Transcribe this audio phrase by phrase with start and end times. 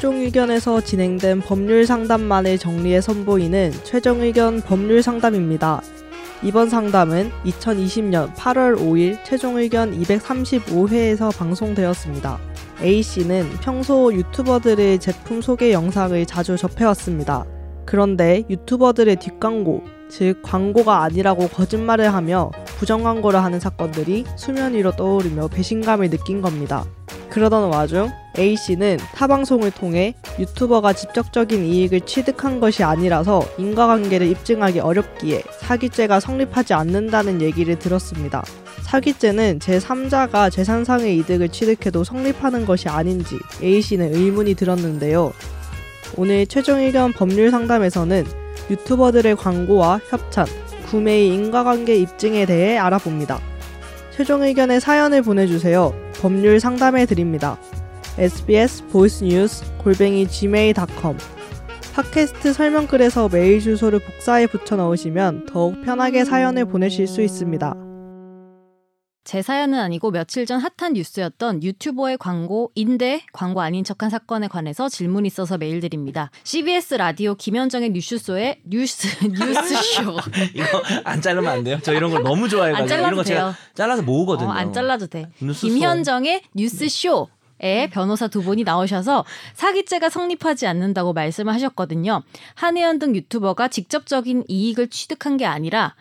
[0.00, 5.82] 최종 의견에서 진행된 법률 상담만을 정리해 선보이는 최종 의견 법률 상담입니다.
[6.42, 12.38] 이번 상담은 2020년 8월 5일 최종 의견 235회에서 방송되었습니다.
[12.80, 17.44] A씨는 평소 유튜버들의 제품 소개 영상을 자주 접해왔습니다.
[17.84, 25.48] 그런데 유튜버들의 뒷광고, 즉 광고가 아니라고 거짓말을 하며 부정 광고를 하는 사건들이 수면 위로 떠오르며
[25.48, 26.86] 배신감을 느낀 겁니다.
[27.28, 28.08] 그러던 와중
[28.38, 36.74] A씨는 타 방송을 통해 유튜버가 직접적인 이익을 취득한 것이 아니라서 인과관계를 입증하기 어렵기에 사기죄가 성립하지
[36.74, 38.42] 않는다는 얘기를 들었습니다.
[38.82, 45.32] 사기죄는 제3자가 재산상의 이득을 취득해도 성립하는 것이 아닌지 A씨는 의문이 들었는데요.
[46.16, 48.26] 오늘 최종 의견 법률 상담에서는
[48.70, 50.46] 유튜버들의 광고와 협찬,
[50.86, 53.38] 구매의 인과관계 입증에 대해 알아봅니다.
[54.16, 55.94] 최종 의견의 사연을 보내주세요.
[56.20, 57.58] 법률 상담해 드립니다.
[58.18, 61.16] Sbs 보이스 뉴스 골뱅이 gmail.com
[61.94, 67.74] 팟캐스트 설명글에서 메일 주소를 복사해 붙여 넣으시면 더욱 편하게 사연을 보내실 수 있습니다.
[69.22, 75.26] 제 사연은 아니고 며칠 전 핫한 뉴스였던 유튜버의 광고인데 광고 아닌 척한 사건에 관해서 질문이
[75.26, 76.30] 있어서 메일 드립니다.
[76.44, 80.02] CBS 라디오 김현정의 뉴스쇼의 뉴스 뉴스쇼.
[80.54, 81.78] 이거 안 자르면 안 돼요?
[81.82, 83.54] 저 이런 걸 너무 좋아해가지고 안 잘라도 이런 거 제가 돼요.
[83.74, 84.48] 잘라서 모으거든요.
[84.48, 85.26] 어, 안 잘라도 돼.
[85.42, 85.66] 뉴스쇼.
[85.68, 87.28] 김현정의 뉴스쇼.
[87.62, 92.22] 에 변호사 두 분이 나오셔서 사기죄가 성립하지 않는다고 말씀을 하셨거든요.
[92.54, 95.94] 한혜연 등 유튜버가 직접적인 이익을 취득한 게 아니라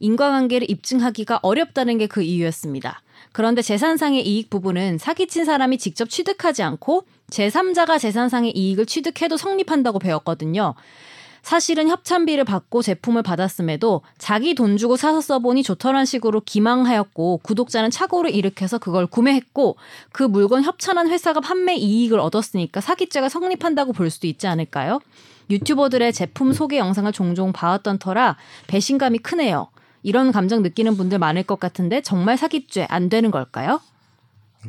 [0.00, 3.02] 인과관계를 입증하기가 어렵다는 게 그 이유였습니다.
[3.32, 10.74] 그런데 재산상의 이익 부분은 사기친 사람이 직접 취득하지 않고 제3자가 재산상의 이익을 취득해도 성립한다고 배웠거든요.
[11.46, 18.34] 사실은 협찬비를 받고 제품을 받았음에도 자기 돈 주고 사서 써보니 좋더란 식으로 기망하였고 구독자는 착오를
[18.34, 19.76] 일으켜서 그걸 구매했고
[20.10, 24.98] 그 물건 협찬한 회사가 판매 이익을 얻었으니까 사기죄가 성립한다고 볼 수도 있지 않을까요?
[25.48, 28.36] 유튜버들의 제품 소개 영상을 종종 봐왔던 터라
[28.66, 29.68] 배신감이 크네요.
[30.02, 33.80] 이런 감정 느끼는 분들 많을 것 같은데 정말 사기죄 안 되는 걸까요?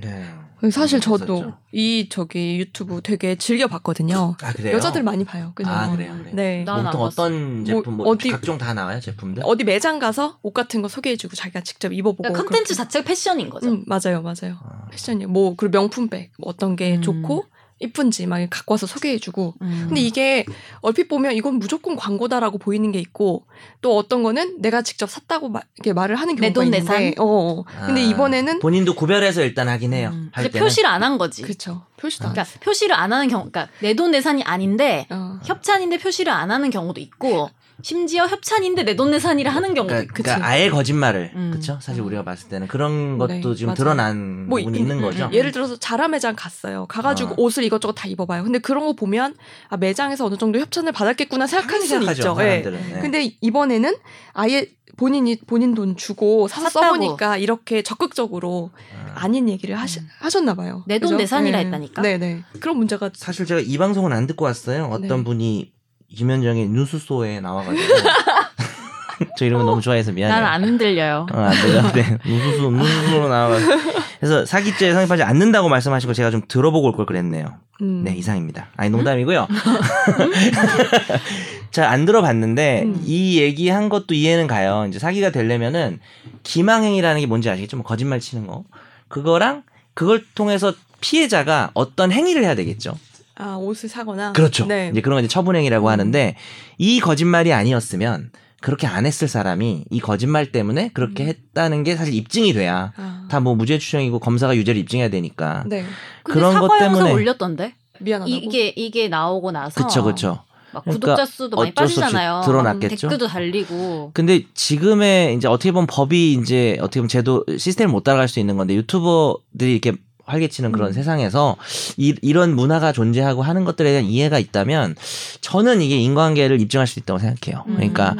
[0.01, 0.25] 네.
[0.71, 1.57] 사실 저도 그랬었죠.
[1.71, 4.35] 이 저기 유튜브 되게 즐겨 봤거든요.
[4.41, 4.75] 아 그래요?
[4.75, 5.51] 여자들 많이 봐요.
[5.53, 5.71] 그냥.
[5.73, 6.15] 아 그래요.
[6.17, 6.33] 그래요.
[6.35, 6.63] 네.
[6.63, 9.43] 난 보통 안 어떤 뭐, 제품 뭐 어디- 각종 다 나와요 제품들?
[9.45, 12.23] 어디 매장 가서 옷 같은 거 소개해 주고 자기가 직접 입어 보고.
[12.23, 12.73] 그러니까 컨텐츠 그렇게.
[12.73, 13.69] 자체가 패션인 거죠.
[13.69, 14.57] 음, 맞아요, 맞아요.
[14.63, 14.87] 아.
[14.91, 15.27] 패션이요.
[15.27, 17.01] 뭐 그리고 명품백 뭐 어떤 게 음.
[17.03, 17.45] 좋고
[17.79, 19.53] 이쁜지 막 갖고 와서 소개해주고.
[19.61, 19.85] 음.
[19.87, 20.45] 근데 이게
[20.81, 23.45] 얼핏 보면 이건 무조건 광고다라고 보이는 게 있고
[23.81, 27.15] 또 어떤 거는 내가 직접 샀다고 마, 이렇게 말을 하는 내 경우가 내 있는데.
[27.19, 27.63] 어, 어.
[27.85, 30.09] 근데 아, 이번에는 본인도 구별해서 일단 하긴 해요.
[30.13, 30.29] 음.
[30.33, 30.65] 할 근데 때는.
[30.65, 31.41] 표시를 안 한 거지.
[31.43, 31.83] 그렇죠.
[31.97, 32.33] 표시도 안.
[32.33, 35.39] 그러니까 표시를 안 하는 경우, 그러니까 내 돈 내산이 아닌데 어.
[35.45, 37.49] 협찬인데 표시를 안 하는 경우도 있고
[37.83, 40.23] 심지어 협찬인데 내 돈 내산이라 하는 경우도 그러니까, 있고.
[40.23, 41.51] 그러니까 아예 거짓말을 음.
[41.51, 41.77] 그렇죠.
[41.81, 43.75] 사실 우리가 봤을 때는 그런 것도 네, 지금 맞아요.
[43.75, 45.25] 드러난 뭐 부분이 이- 있는 음, 거죠.
[45.25, 46.85] 음, 예를 들어서 자라 매장 갔어요.
[46.87, 47.35] 가가지고 어.
[47.37, 48.43] 옷을 이것저것 다 입어봐요.
[48.43, 49.35] 근데 그런 거 보면
[49.69, 52.35] 아 매장에서 어느 정도 협찬을 받았겠구나 생각하는 수는 있죠.
[52.39, 52.61] 예.
[52.61, 52.79] 사람들은.
[52.93, 52.99] 네.
[52.99, 53.95] 근데 이번에는
[54.33, 56.95] 아예 본인이 본인 돈 주고 사서 샀다고.
[56.95, 59.11] 써보니까 이렇게 적극적으로 아.
[59.23, 60.83] 아닌 얘기를 하시, 하셨나 봐요.
[60.87, 61.17] 내 돈?
[61.17, 61.65] 내산이라 네.
[61.65, 62.01] 했다니까?
[62.01, 62.43] 네네.
[62.59, 64.85] 그런 문제가 사실 제가 이 방송은 안 듣고 왔어요.
[64.85, 65.23] 어떤 네.
[65.23, 65.71] 분이
[66.15, 67.81] 김현정의 뉴스소에 나와가지고
[69.37, 70.39] 저 이런 거 너무 좋아해서 미안해요.
[70.39, 71.25] 난안 들려요.
[71.33, 71.81] 어, 안 돼요.
[71.93, 72.17] 네.
[72.25, 73.71] 누수수, 누수수로 나와가지고.
[74.19, 77.55] 그래서 사기죄 성립하지 않는다고 말씀하시고 제가 좀 들어보고 올 걸 그랬네요.
[77.81, 78.03] 음.
[78.03, 78.67] 네, 이상입니다.
[78.77, 79.47] 아니, 농담이고요.
[81.71, 83.01] 자, 안 들어봤는데, 음.
[83.05, 84.85] 이 얘기한 것도 이해는 가요.
[84.89, 85.99] 이제 사기가 되려면은,
[86.43, 87.77] 기망행위라는 게 뭔지 아시겠죠?
[87.77, 88.63] 뭐 거짓말 치는 거.
[89.07, 89.63] 그거랑,
[89.93, 92.97] 그걸 통해서 피해자가 어떤 행위를 해야 되겠죠?
[93.39, 94.65] 아 옷을 사거나 그렇죠.
[94.65, 94.89] 네.
[94.91, 96.35] 이제 그런 거 이제 처분행위라고 하는데,
[96.77, 101.29] 이 거짓말이 아니었으면, 그렇게 안 했을 사람이 이 거짓말 때문에 그렇게 음.
[101.29, 103.27] 했다는 게 사실 입증이 돼야 아.
[103.29, 105.85] 다뭐 무죄 추정이고 검사가 유죄를 입증해야 되니까 네.
[106.23, 107.75] 그런 사과 것 때문에 올렸던데.
[107.99, 108.35] 미안하다고.
[108.35, 110.39] 이게 이게 나오고 나서 그쵸 그쵸
[110.71, 112.41] 막 그러니까 구독자 수도 많이 빠지잖아요.
[112.45, 113.09] 드러났겠죠.
[113.09, 114.11] 댓글도 달리고.
[114.13, 118.57] 근데 지금의 이제 어떻게 보면 법이 이제 어떻게 보면 제도 시스템을 못 따라갈 수 있는
[118.57, 119.93] 건데 유튜버들이 이렇게
[120.27, 120.93] 활개치는 그런 음.
[120.93, 121.55] 세상에서
[121.97, 124.95] 이, 이런 문화가 존재하고 하는 것들에 대한 이해가 있다면
[125.41, 127.63] 저는 이게 인과관계를 입증할 수 있다고 생각해요.
[127.67, 127.75] 음.
[127.75, 128.15] 그러니까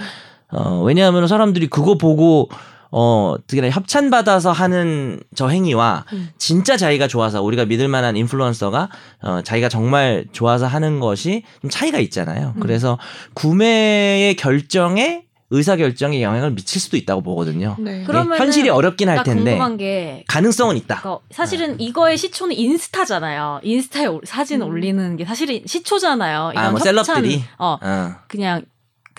[0.50, 2.50] 어 왜냐하면 사람들이 그거 보고
[2.90, 6.30] 어 특히나 협찬 받아서 하는 저 행위와 음.
[6.38, 8.90] 진짜 자기가 좋아서 우리가 믿을 만한 인플루언서가
[9.24, 12.54] 어 자기가 정말 좋아서 하는 것이 좀 차이가 있잖아요.
[12.56, 12.60] 음.
[12.62, 12.98] 그래서
[13.34, 17.78] 구매의 결정에 의사 결정에 영향을 미칠 수도 있다고 보거든요.
[17.80, 18.02] 네.
[18.02, 21.00] 예, 현실이 어렵긴 할나 텐데 궁금한 게 가능성은 있다.
[21.02, 23.62] 그러니까 사실은 이거의 시초는 인스타잖아요.
[23.64, 24.68] 인스타에 올- 사진 음.
[24.68, 26.52] 올리는 게 사실은 시초잖아요.
[26.54, 27.44] 이런 아, 뭐 협찬, 셀럽들이?
[27.60, 28.16] 어 어.
[28.28, 28.66] 그냥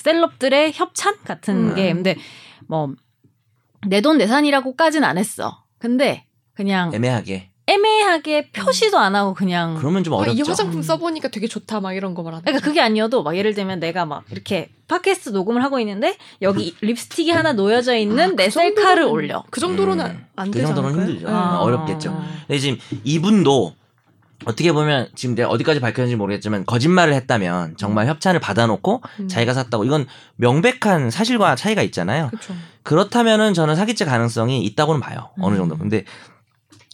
[0.03, 1.75] 셀럽들의 협찬 같은 음.
[1.75, 2.17] 게 근데
[2.67, 2.91] 뭐
[3.87, 5.65] 내 돈 내산이라고까지는 안 했어.
[5.79, 7.53] 근데 그냥 애매하게.
[7.69, 10.39] 애매하게 표시도 안 하고 그냥 그러면 좀 아, 어렵죠.
[10.39, 12.43] 이 화장품 써보니까 되게 좋다 막 이런 거 말하는.
[12.43, 17.31] 그러니까 그게 아니어도 막 예를 들면 내가 막 이렇게 팟캐스트 녹음을 하고 있는데 여기 립스틱이
[17.31, 19.45] 하나 놓여져 있는 내그 셀카를 정도로는- 올려.
[19.51, 21.07] 그 정도로는 음, 안그 되지 정도는 않을까요?
[21.09, 21.29] 힘들죠.
[21.29, 21.35] 네.
[21.35, 21.59] 아.
[21.61, 22.25] 어렵겠죠.
[22.47, 23.75] 근데 지금 이분도
[24.47, 29.29] 어떻게 보면 지금 내가 어디까지 밝혔는지 모르겠지만 거짓말을 했다면 정말 협찬을 받아놓고 음.
[29.29, 30.07] 자기가 샀다고 이건
[30.37, 32.29] 명백한 사실과 차이가 있잖아요.
[32.29, 32.55] 그렇죠.
[32.85, 35.31] 그렇다면은 저는 사기죄 가능성이 있다고는 봐요.
[35.41, 35.59] 어느 음.
[35.59, 35.77] 정도.
[35.77, 36.05] 근데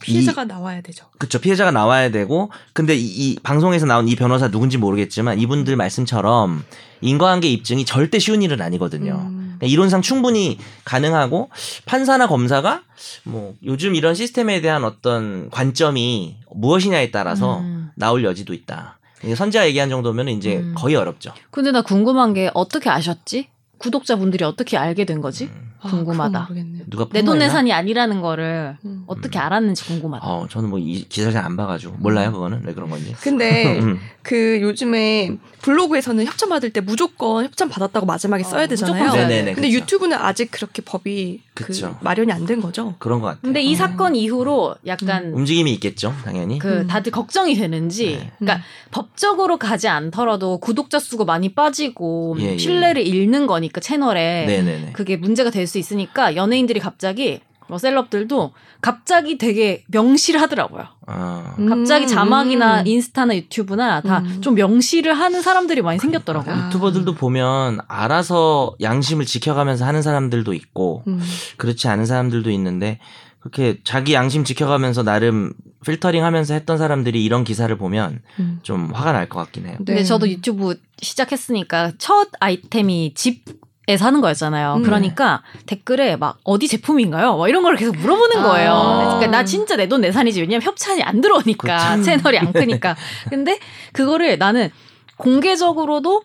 [0.05, 1.07] 피해자가 나와야 되죠.
[1.19, 6.65] 그쵸 피해자가 나와야 되고 근데 이, 이 방송에서 나온 이 변호사 누군지 모르겠지만 이분들 말씀처럼
[7.01, 9.15] 인과관계 입증이 절대 쉬운 일은 아니거든요.
[9.15, 9.57] 음.
[9.59, 11.51] 그러니까 이론상 충분히 가능하고
[11.87, 12.83] 판사나 검사가
[13.25, 17.91] 뭐 요즘 이런 시스템에 대한 어떤 관점이 무엇이냐에 따라서 음.
[17.95, 18.99] 나올 여지도 있다.
[19.35, 20.75] 선재가 얘기한 정도면 이제 음.
[20.77, 21.33] 거의 어렵죠.
[21.51, 23.49] 근데 나 궁금한 게 어떻게 아셨지?
[23.79, 25.45] 구독자분들이 어떻게 알게 된 거지?
[25.45, 25.74] 음.
[25.85, 26.49] 아, 궁금하다.
[26.89, 27.35] 누가 내돈 폭로했나?
[27.47, 29.05] 내산이 아니라는 거를 음.
[29.07, 30.27] 어떻게 알았는지 궁금하다.
[30.27, 33.15] 어, 저는 뭐 이 기사를 잘안 봐가지고 몰라요 그거는 왜 그런 건지.
[33.21, 33.99] 근데 음.
[34.23, 39.13] 그 요즘에 블로그에서는 협찬 받을 때 무조건 협찬 받았다고 마지막에 어, 써야 되잖아요.
[39.13, 39.55] 네네네.
[39.55, 39.81] 근데 그쵸.
[39.81, 41.73] 유튜브는 아직 그렇게 법이 그.
[42.01, 42.95] 마련이 안 된 거죠.
[42.99, 43.41] 그런 것 같아요.
[43.43, 43.77] 근데 이 음.
[43.77, 46.59] 사건 이후로 약간 움직임이 있겠죠, 당연히.
[46.59, 46.87] 그 음.
[46.87, 48.31] 다들 걱정이 되는지 네.
[48.39, 52.59] 그러니까 법적으로 가지 않더라도 구독자 수가 많이 빠지고 예, 예.
[52.59, 54.93] 신뢰를 잃는 거니까 채널에 네네네.
[54.93, 60.85] 그게 문제가 될수 있으니까 연예인들이 갑자기 뭐 셀럽들도 갑자기 되게 명시를 하더라고요.
[61.07, 61.55] 어.
[61.59, 61.69] 음.
[61.69, 64.43] 갑자기 자막이나 인스타나 유튜브나 다 음.
[64.43, 66.55] 좀 명시를 하는 사람들이 많이 생겼더라고요.
[66.55, 66.67] 아.
[66.67, 71.23] 유튜버들도 보면 알아서 양심을 지켜가면서 하는 사람들도 있고 음.
[71.57, 72.99] 그렇지 않은 사람들도 있는데
[73.41, 75.53] 그렇게 자기 양심 지켜가면서 나름
[75.87, 78.59] 필터링 하면서 했던 사람들이 이런 기사를 보면 음.
[78.63, 79.75] 좀 화가 날 것 같긴 해요.
[79.79, 80.05] 근데 네.
[80.05, 83.45] 저도 유튜브 시작했으니까 첫 아이템이 집
[83.87, 84.77] 에서 하는 거였잖아요.
[84.77, 84.83] 음.
[84.83, 87.37] 그러니까 댓글에 막 어디 제품인가요?
[87.37, 88.43] 막 이런 걸 계속 물어보는 아.
[88.43, 88.73] 거예요.
[89.19, 90.41] 그러니까 나 진짜 내 돈 내산이지.
[90.41, 92.05] 왜냐면 협찬이 안 들어오니까 그치.
[92.05, 92.97] 채널이 안 크니까.
[93.29, 93.59] 근데
[93.93, 94.71] 그거를 나는
[95.19, 96.23] 공개적으로도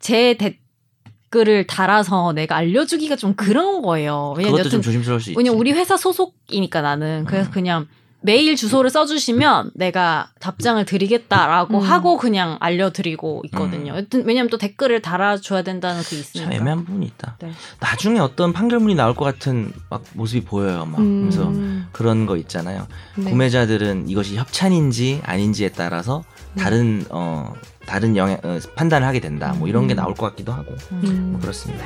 [0.00, 4.34] 제 댓글을 달아서 내가 알려주기가 좀 그런 거예요.
[4.36, 5.38] 왜냐면 그것도 좀 조심스러울 수 있지.
[5.38, 7.52] 왜냐면 우리 회사 소속이니까 나는 그래서 음.
[7.52, 7.86] 그냥
[8.20, 11.82] 메일 주소를 써주시면 내가 답장을 드리겠다라고 음.
[11.82, 13.92] 하고 그냥 알려드리고 있거든요.
[13.92, 13.98] 음.
[13.98, 16.50] 여튼 왜냐면 또 댓글을 달아줘야 된다는 그게 있으니까.
[16.50, 17.36] 참 애매한 부분이 있다.
[17.40, 17.52] 네.
[17.80, 20.84] 나중에 어떤 판결문이 나올 것 같은 막 모습이 보여요.
[20.84, 21.30] 막 음.
[21.30, 21.52] 그래서
[21.92, 22.88] 그런 거 있잖아요.
[23.16, 23.30] 네.
[23.30, 26.24] 구매자들은 이것이 협찬인지 아닌지에 따라서
[26.54, 26.62] 네.
[26.62, 27.54] 다른 어
[27.86, 29.54] 다른 영향 어, 판단을 하게 된다.
[29.56, 29.96] 뭐 이런 게 음.
[29.96, 31.00] 나올 것 같기도 하고 음.
[31.04, 31.28] 음.
[31.32, 31.84] 뭐 그렇습니다.